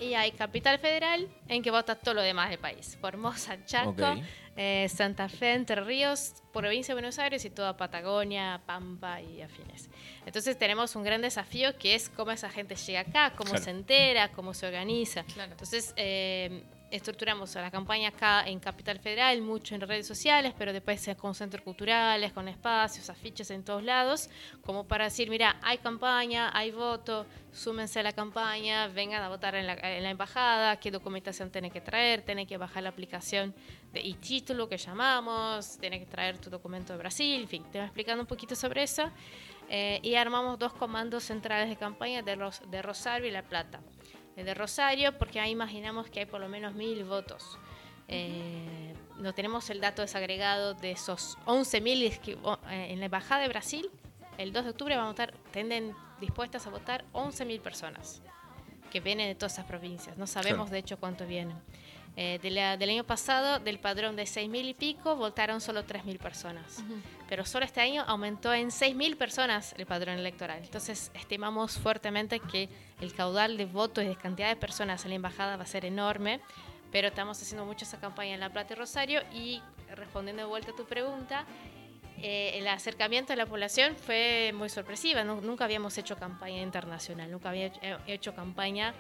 [0.02, 2.98] Y hay Capital Federal, en que vota todo lo demás del país.
[3.00, 4.16] Formosa, Chaco,
[4.56, 9.90] eh, Santa Fe, Entre Ríos, provincia de Buenos Aires y toda Patagonia, Pampa y afines.
[10.26, 14.30] Entonces tenemos un gran desafío que es cómo esa gente llega acá, cómo se entera,
[14.32, 15.24] cómo se organiza.
[15.38, 15.94] Entonces...
[15.96, 21.36] Eh, estructuramos la campaña acá en Capital Federal, mucho en redes sociales, pero después con
[21.36, 24.30] centros culturales, con espacios, afiches en todos lados,
[24.66, 29.56] como para decir, mira, hay campaña, hay voto, súmense a la campaña, vengan a votar
[29.56, 33.54] en la, embajada, qué documentación tiene que traer, tiene que bajar la aplicación
[33.94, 37.78] de y título que llamamos, tiene que traer tu documento de Brasil, en fin, te
[37.80, 39.10] voy explicando un poquito sobre eso.
[39.72, 43.80] Eh, y armamos dos comandos centrales de campaña de, de Rosario y La Plata
[44.44, 47.58] de Rosario, porque ahí imaginamos que hay por lo menos mil votos.
[48.08, 53.90] Eh, no tenemos el dato desagregado de esos 11.000 eh, en la Embajada de Brasil.
[54.38, 58.22] El 2 de octubre van a votar, tenden dispuestas a votar 11.000 personas
[58.90, 60.18] que vienen de todas esas provincias.
[60.18, 61.58] No sabemos de hecho cuánto vienen.
[62.16, 66.84] Eh, del año pasado, del padrón de 6.000 y pico, votaron solo 3.000 personas.
[67.30, 70.62] Pero solo este año aumentó en 6.000 personas el padrón electoral.
[70.64, 72.68] Entonces, estimamos fuertemente que
[73.02, 75.86] el caudal de votos y de cantidad de personas en la embajada va a ser
[75.86, 76.40] enorme.
[76.92, 79.22] Pero estamos haciendo mucho esa campaña en La Plata y Rosario.
[79.34, 79.62] Y
[79.96, 81.46] respondiendo de vuelta a tu pregunta,
[82.18, 85.24] eh, el acercamiento a la población fue muy sorpresiva.
[85.24, 87.72] nunca habíamos hecho campaña internacional, nunca había
[88.08, 88.94] hecho campaña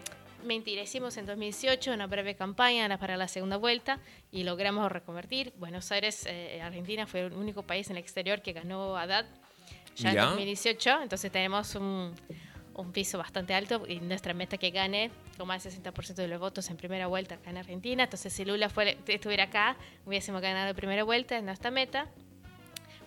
[0.43, 3.99] Mentira, hicimos en 2018 una breve campaña para la segunda vuelta
[4.31, 5.53] y logramos reconvertir.
[5.57, 9.25] Buenos Aires, eh, Argentina, fue el único país en el exterior que ganó ADAD
[9.95, 11.01] ya, en 2018.
[11.03, 12.13] Entonces tenemos un,
[12.75, 16.39] un, piso bastante alto y nuestra meta que gane con más del 60% de los
[16.39, 18.03] votos en primera vuelta acá en Argentina.
[18.03, 18.71] Entonces si Lula
[19.07, 22.07] estuviera acá, hubiésemos ganado primera vuelta, en nuestra meta.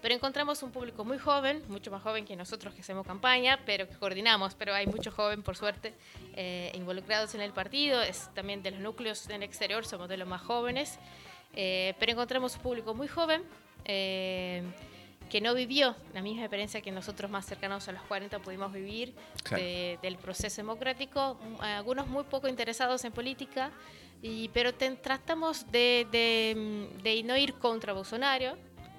[0.02, 3.88] Pero encontramos un público muy joven, mucho más joven que nosotros que hacemos campaña, pero
[3.88, 5.94] que coordinamos, pero hay mucho joven, por suerte,
[6.34, 8.02] eh, involucrados en el partido.
[8.02, 10.98] Es también de los núcleos en el exterior, somos de los más jóvenes.
[11.54, 13.42] Eh, pero encontramos un público muy joven.
[13.84, 14.64] Eh,
[15.32, 19.14] que no vivió la misma experiencia que nosotros más cercanos a los 40 pudimos vivir
[20.02, 23.72] del proceso democrático, algunos muy poco interesados en política,
[24.20, 28.58] y, pero tratamos de, de, de, no ir contra Bolsonaro,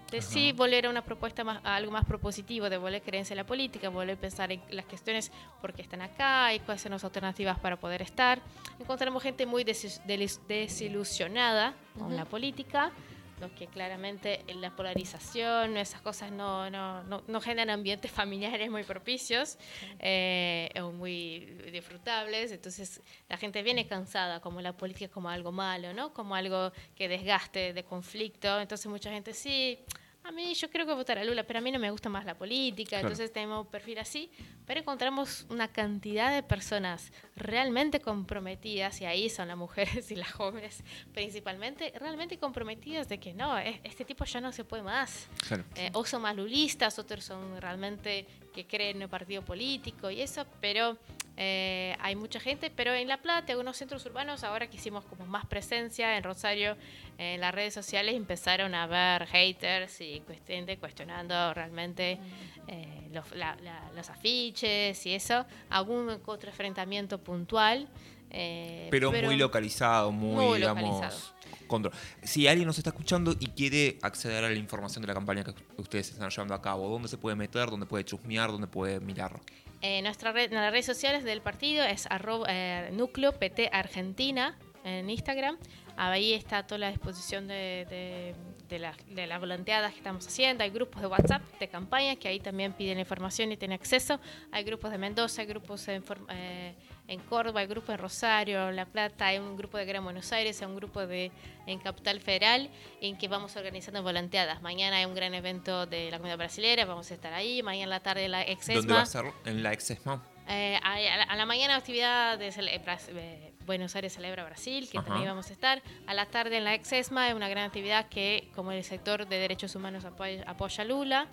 [0.10, 3.38] de sí volver a una propuesta más, algo más propositivo, de volver a creencia en
[3.38, 6.94] la política, volver a pensar en las cuestiones por qué están acá y cuáles son
[6.94, 8.42] las alternativas para poder estar.
[8.80, 12.92] Encontramos gente muy desilusionada con la política,
[13.40, 19.58] los que claramente la polarización, esas cosas no, no, no, generan ambientes familiares muy propicios
[20.00, 21.40] eh, o muy
[21.72, 22.52] disfrutables.
[22.52, 26.14] Entonces la gente viene cansada como la política como algo malo, ¿no?
[26.14, 28.60] Como algo que desgaste, de conflicto.
[28.60, 29.80] Entonces mucha gente sí
[30.24, 32.26] a mí yo creo que votar a Lula, pero a mí no me gusta más
[32.26, 34.32] la política, entonces tenemos un perfil así,
[34.66, 40.32] pero encontramos una cantidad de personas realmente comprometidas, y ahí son las mujeres y las
[40.32, 40.84] jóvenes
[41.14, 45.28] principalmente, realmente comprometidas de que no, este tipo ya no se puede más.
[45.76, 50.22] Eh, o son más lulistas, otros son realmente que creen en el partido político y
[50.22, 50.98] eso, pero
[51.36, 55.26] eh, hay mucha gente, pero en La Plata, algunos centros urbanos, ahora que hicimos como
[55.26, 56.78] más presencia en Rosario,
[57.18, 62.20] en las redes sociales empezaron a ver haters y gente cuestionando realmente
[62.68, 67.88] eh, los, afiches y eso, algún otro enfrentamiento puntual.
[68.30, 71.34] Eh, pero, muy localizado, muy, digamos,
[71.68, 71.94] control.
[72.24, 75.54] Si alguien nos está escuchando y quiere acceder a la información de la campaña que
[75.78, 77.70] ustedes están llevando a cabo, ¿dónde se puede meter?
[77.70, 78.52] ¿Dónde puede chusmear?
[78.52, 79.40] ¿Dónde puede mirar?
[79.86, 84.58] Eh, nuestra red, en las redes sociales del partido es arroba, eh, núcleo PT Argentina
[84.84, 85.58] en Instagram.
[85.96, 88.36] Ahí está toda la disposición de,
[88.70, 90.64] de, las volanteadas que estamos haciendo.
[90.64, 94.20] Hay grupos de WhatsApp de campaña que ahí también piden información y tienen acceso.
[94.52, 96.76] Hay grupos de Mendoza, hay grupos en, eh,
[97.08, 100.60] en Córdoba, hay grupos en Rosario, La Plata, hay un grupo de Gran Buenos Aires,
[100.62, 101.32] hay un grupo de
[101.68, 102.70] en Capital Federal
[103.00, 104.62] en que vamos organizando volanteadas.
[104.64, 107.62] Mañana hay un gran evento de la comunidad brasileña, vamos a estar ahí.
[107.62, 108.80] Mañana en la tarde la Exesma.
[108.80, 109.26] ¿Dónde va a ser?
[109.46, 110.24] En la Exesma.
[110.48, 115.54] Eh, a, la, mañana actividad de eh, Buenos Aires Celebra Brasil, que también vamos a
[115.54, 115.82] estar.
[116.06, 119.38] A la tarde en la Exesma es una gran actividad que, como el sector de
[119.38, 121.28] derechos humanos apoya, apoya Lula.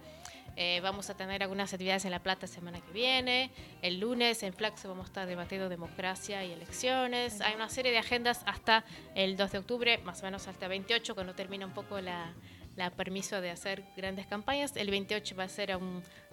[0.57, 3.51] Eh, vamos a tener algunas actividades en La Plata semana que viene.
[3.83, 7.41] El lunes en Flaxo vamos a estar debatiendo democracia y elecciones.
[7.41, 10.71] Hay una serie de agendas hasta el 2 de octubre, más o menos hasta el
[10.71, 12.33] 28, cuando termina un poco la,
[12.81, 14.75] la permiso de hacer grandes campañas.
[14.75, 15.79] El 28 va a ser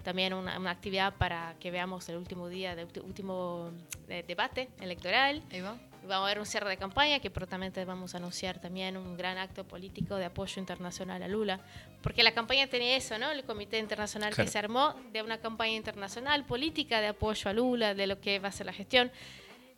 [0.02, 3.70] también una, actividad para que veamos el último día del último
[4.08, 5.42] eh, debate electoral.
[6.04, 9.36] vamos a ver un cierre de campaña que prontamente vamos a anunciar también un gran
[9.36, 11.60] acto político de apoyo internacional a Lula,
[12.02, 13.30] porque la campaña tenía eso, ¿no?
[13.30, 17.94] El comité internacional que se armó de una campaña internacional política de apoyo a Lula,
[17.94, 19.10] de lo que va a ser la gestión.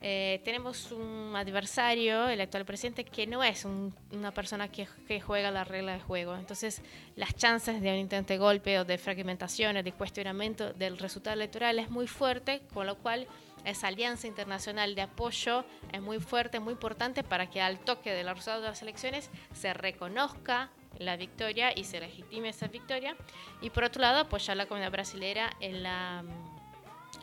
[0.03, 4.87] Eh, tenemos un adversario, el actual presidente, que no es una persona que,
[5.21, 6.35] juega la regla de juego.
[6.37, 6.81] Entonces,
[7.17, 11.35] las chances de un intento de golpe o de fragmentación o de cuestionamiento del resultado
[11.35, 13.27] electoral es muy fuerte, con lo cual
[13.67, 18.25] esa alianza internacional de apoyo es muy fuerte, muy importante para que al toque de
[18.25, 23.17] los resultados de las elecciones se reconozca la victoria y se legitime esa victoria.
[23.61, 26.25] Y por otro lado, apoyar la comunidad brasilera en la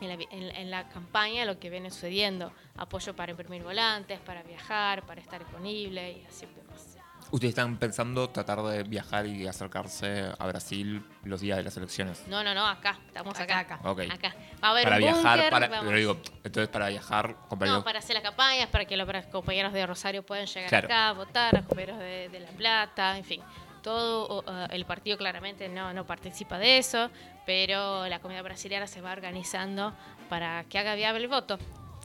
[0.00, 2.52] en la, campaña lo que viene sucediendo.
[2.76, 6.96] Apoyo para imprimir volantes, para viajar, para estar disponible y así demás.
[7.30, 12.24] ¿Ustedes están pensando tratar de viajar y acercarse a Brasil los días de las elecciones?
[12.26, 12.98] No, no, no, acá.
[13.06, 13.58] Estamos acá.
[13.58, 13.74] Acá.
[13.84, 14.34] acá.
[14.62, 17.80] Va a haber para un viajar, para, pero digo, entonces para viajar, compañeros.
[17.80, 21.12] No, para hacer las campañas, para que los compañeros de Rosario puedan llegar acá a
[21.12, 23.42] votar, los compañeros de, de La Plata, en fin
[23.88, 27.10] todo el partido claramente no, no participa de eso,
[27.46, 29.94] pero la comunidad brasileña se va organizando
[30.28, 31.58] para que haga viable el voto,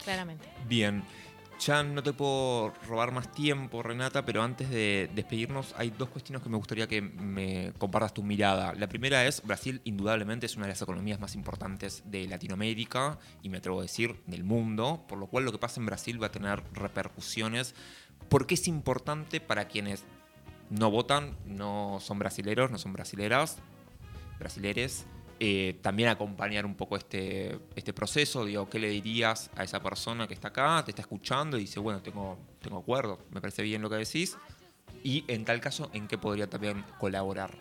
[0.05, 0.47] claramente.
[0.65, 1.03] Bien.
[1.59, 6.41] Ya no te puedo robar más tiempo, Renata, pero antes de despedirnos hay dos cuestiones
[6.41, 8.73] que me gustaría que me compartas tu mirada.
[8.75, 13.49] La primera es, Brasil indudablemente es una de las economías más importantes de Latinoamérica y
[13.49, 16.27] me atrevo a decir del mundo, por lo cual lo que pasa en Brasil va
[16.27, 17.75] a tener repercusiones.
[18.29, 20.05] ¿Por qué es importante para quienes
[20.69, 23.57] no votan, no son brasileros, no son brasileras,
[24.39, 25.05] brasileres.
[25.39, 30.27] Eh, también acompañar un poco este, este proceso, digo, ¿qué le dirías a esa persona
[30.27, 33.81] que está acá, te está escuchando y dice, bueno, tengo, tengo acuerdo, me parece bien
[33.81, 34.37] lo que decís?
[35.03, 37.51] Y en tal caso, ¿en qué podría también colaborar?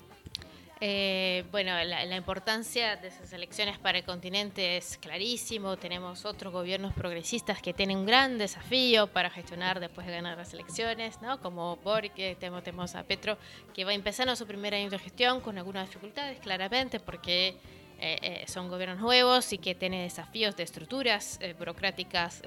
[0.84, 5.76] Eh, bueno, la, importancia de esas elecciones para el continente es clarísimo.
[5.76, 10.52] Tenemos otros gobiernos progresistas que tienen un gran desafío para gestionar después de ganar las
[10.52, 11.40] elecciones, ¿no?
[11.40, 13.38] Como Boric, tenemos, tenemos a Petro,
[13.72, 17.54] que va empezando su primer año de gestión con algunas dificultades, claramente, porque
[18.00, 22.42] eh, eh, son gobiernos nuevos y que tienen desafíos de estructuras burocráticas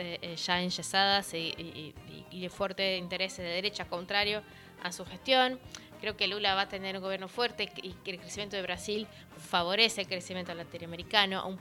[0.45, 1.93] ya enyesadas y,
[2.29, 4.43] y de fuerte interés de derecha contrario
[4.83, 5.59] a su gestión.
[6.05, 9.07] Creo que Lula va a tener un gobierno fuerte y que el crecimiento de Brasil
[9.49, 11.47] favorece el crecimiento latinoamericano.
[11.47, 11.57] Un,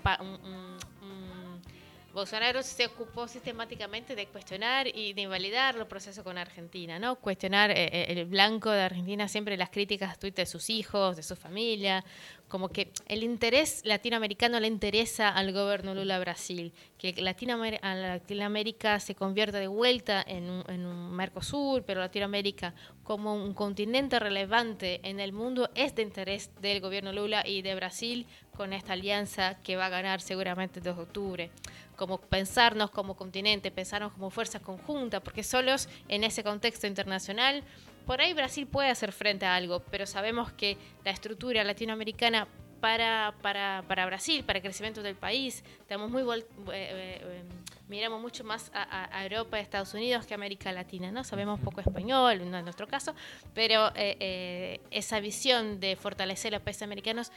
[2.12, 7.16] Bolsonaro se ocupó sistemáticamente de cuestionar y de invalidar los procesos con Argentina, ¿no?
[7.16, 11.36] Cuestionar eh, eh, el blanco de Argentina, siempre las críticas de sus hijos, de su
[11.36, 12.04] familia,
[12.48, 19.58] como que el interés latinoamericano le interesa al gobierno Lula Brasil, que Latinoamérica, se convierta
[19.58, 25.32] de vuelta en un, en un Mercosur, pero Latinoamérica como un continente relevante en el
[25.32, 28.26] mundo es de interés del gobierno Lula y de Brasil
[28.56, 31.50] con esta alianza que va a ganar seguramente el 2 de octubre.
[31.96, 37.62] Como pensarnos como continente, pensarnos como fuerza conjunta, porque solos en ese contexto internacional
[38.06, 42.46] por ahí Brasil puede hacer frente a algo, pero sabemos que la estructura latinoamericana
[42.80, 47.42] para, para, para Brasil, para el crecimiento del país, estamos muy eh, eh,
[47.88, 51.24] miramos mucho más a, Europa y Estados Unidos que a América Latina, ¿no?
[51.24, 53.14] Sabemos poco español, no en nuestro caso,
[53.54, 57.32] pero eh, esa visión de fortalecer a los países americanos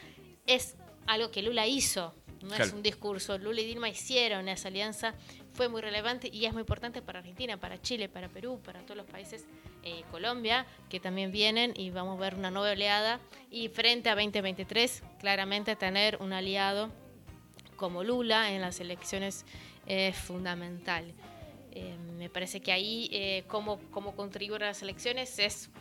[0.46, 3.38] es algo que Lula hizo no es un discurso.
[3.38, 5.14] Lula y Dilma hicieron esa alianza,
[5.58, 8.96] fue muy relevante y es muy importante para Argentina, para Chile, para Perú, para todos
[8.96, 9.48] los países,
[9.84, 13.20] eh, Colombia, que también vienen y vamos a ver una nueva oleada.
[13.50, 16.92] Y frente a 2023, claramente tener un aliado
[17.76, 19.46] como Lula en las elecciones
[19.88, 21.12] es fundamental.
[21.72, 25.72] Eh, me parece que ahí eh, cómo, cómo contribuir a las elecciones es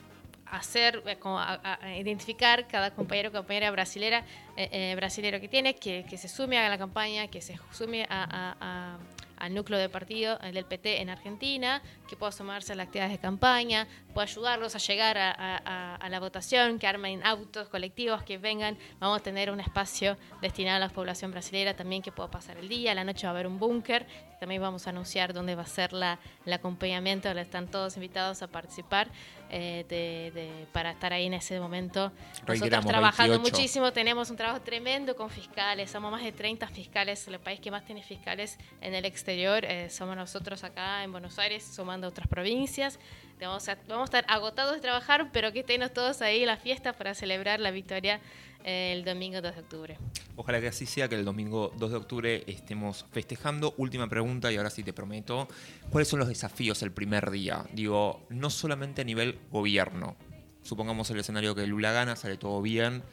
[0.47, 4.24] hacer, eh, identificar cada compañero o compañera brasilera,
[4.57, 8.99] eh, eh, brasilero que tiene, que, se sume a la campaña, que se sume a,
[9.37, 13.18] al núcleo de partido del PT en Argentina, que pueda sumarse a las actividades de
[13.18, 18.78] campaña, pueda ayudarlos a llegar a, la votación, que armen autos colectivos, que vengan.
[18.99, 22.68] Vamos a tener un espacio destinado a la población brasileña también que pueda pasar el
[22.68, 22.95] día.
[22.95, 24.07] La noche va a haber un búnker.
[24.41, 27.28] También vamos a anunciar dónde va a ser la, el acompañamiento.
[27.30, 29.09] Están todos invitados a participar
[29.51, 32.12] eh, para estar ahí en ese momento.
[32.47, 35.90] Nosotros trabajando muchísimo, tenemos un trabajo tremendo con fiscales.
[35.90, 39.64] Somos más de 30 fiscales, el país que más tiene fiscales en el exterior.
[39.64, 42.99] Eh, somos nosotros acá en Buenos Aires, sumando otras provincias.
[43.40, 46.57] Vamos a, vamos a estar agotados de trabajar, pero que estemos todos ahí en la
[46.57, 48.20] fiesta para celebrar la victoria
[48.66, 49.98] el domingo 2 de octubre.
[50.34, 53.74] Ojalá que así sea, que el domingo 2 de octubre estemos festejando.
[53.78, 55.46] Última pregunta, y ahora sí te prometo.
[55.88, 57.64] ¿Cuáles son los desafíos el primer día?
[57.72, 60.16] Digo, no solamente a nivel gobierno.
[60.62, 63.04] Supongamos el escenario que Lula gana, sale todo bien.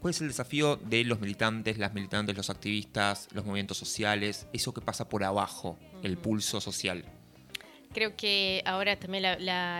[0.00, 4.74] ¿Cuál es el desafío de los militantes, las militantes, los activistas, los movimientos sociales, eso
[4.74, 7.04] que pasa por abajo, el pulso social?
[7.92, 9.24] creo que ahora también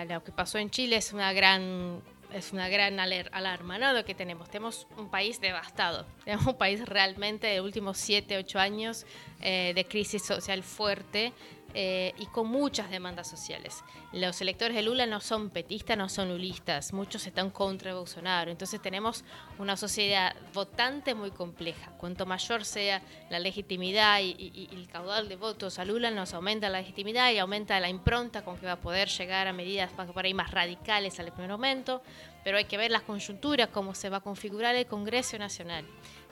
[0.09, 2.03] lo que pasó en Chile es una gran
[2.33, 3.93] es una gran alarma, ¿no?
[3.93, 4.49] Lo que tenemos.
[4.49, 6.07] Tenemos un país devastado.
[6.25, 9.07] Tenemos un país realmente de últimos 7, 8 años
[9.41, 11.33] eh, de crisis social fuerte
[11.75, 13.85] eh, y con muchas demandas sociales.
[14.13, 18.51] Los electores de Lula no son petistas, no son lulistas, muchos están contra Bolsonaro.
[18.51, 19.23] Entonces tenemos
[19.59, 21.91] una sociedad votante muy compleja.
[21.99, 26.79] Cuanto mayor sea la legitimidad y, el caudal de votos a Lula, nos aumenta la
[26.79, 30.35] legitimidad y aumenta la impronta con que va a poder llegar a medidas por ahí
[30.35, 32.03] más radicales al primer momento.
[32.45, 35.85] Pero hay que ver las conjunturas, cómo se va a configurar el Congreso Nacional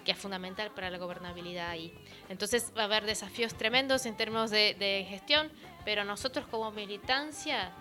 [0.06, 1.92] que es fundamental para la gobernabilidad ahí.
[2.30, 5.50] Entonces va a haber desafíos tremendos en términos de, gestión,
[5.84, 7.72] pero nosotros como militancia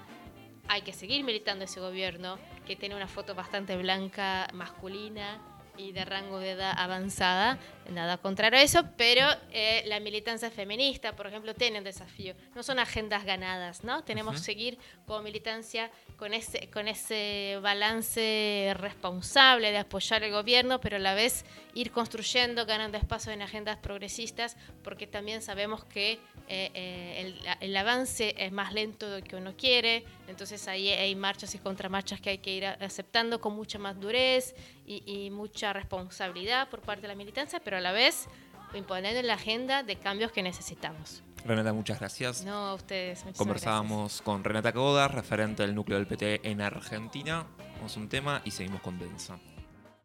[0.67, 5.39] hay que seguir militando ese gobierno que tiene una foto bastante blanca, masculina,
[5.77, 7.59] y de rango de edad avanzada,
[7.89, 12.35] nada contrario a eso, pero eh, la militancia feminista, por ejemplo, tiene un desafío.
[12.55, 14.03] No son agendas ganadas, ¿no?
[14.03, 20.79] Tenemos que seguir como militancia con ese, con ese balance responsable de apoyar el gobierno,
[20.79, 26.19] pero a la vez ir construyendo, ganando espacio en agendas progresistas, porque también sabemos que
[26.47, 31.15] eh, eh, el, avance es más lento de lo que uno quiere, entonces ahí hay
[31.15, 34.55] marchas y contramarchas que hay que ir aceptando con mucha más durez
[34.85, 38.27] y, mucha responsabilidad por parte de la militancia, pero a la vez
[38.73, 41.23] imponiendo en la agenda de cambios que necesitamos.
[41.45, 42.43] Renata, muchas gracias.
[42.43, 43.23] No, a ustedes.
[43.37, 47.45] Conversábamos con Renata Coda, referente del núcleo del PT en Argentina.
[47.77, 49.37] Vamos a un tema y seguimos con Densa.